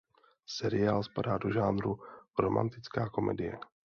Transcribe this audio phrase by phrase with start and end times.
[0.45, 1.99] Seriál spadá do žánru
[2.39, 3.59] romantická komedie.